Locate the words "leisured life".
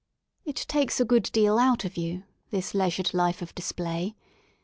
2.73-3.39